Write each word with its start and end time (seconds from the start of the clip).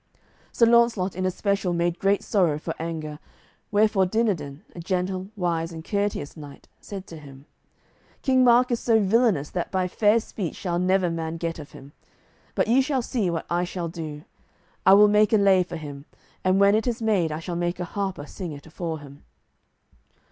Sir 0.51 0.65
Launcelot 0.65 1.15
in 1.15 1.27
especial 1.27 1.73
made 1.73 1.99
great 1.99 2.23
sorrow 2.23 2.57
for 2.57 2.73
anger, 2.79 3.19
wherefore 3.69 4.07
Dinadan, 4.07 4.63
a 4.75 4.79
gentle, 4.79 5.29
wise, 5.35 5.71
and 5.71 5.85
courteous 5.85 6.35
knight, 6.35 6.67
said 6.79 7.05
to 7.05 7.17
him: 7.19 7.45
"King 8.23 8.43
Mark 8.43 8.71
is 8.71 8.79
so 8.79 8.99
villainous 8.99 9.51
that 9.51 9.69
by 9.69 9.87
fair 9.87 10.19
speech 10.19 10.55
shall 10.55 10.79
never 10.79 11.11
man 11.11 11.37
get 11.37 11.59
of 11.59 11.73
him. 11.73 11.91
But 12.55 12.67
ye 12.67 12.81
shall 12.81 13.03
see 13.03 13.29
what 13.29 13.45
I 13.47 13.63
shall 13.63 13.89
do. 13.89 14.23
I 14.87 14.93
will 14.95 15.07
make 15.07 15.33
a 15.33 15.37
lay 15.37 15.61
for 15.61 15.77
him, 15.77 16.05
and 16.43 16.59
when 16.59 16.73
it 16.73 16.87
is 16.87 16.99
made 16.99 17.31
I 17.31 17.37
shall 17.39 17.55
make 17.55 17.79
a 17.79 17.85
harper 17.85 18.25
sing 18.25 18.53
it 18.53 18.65
afore 18.65 19.01
him." 19.01 19.23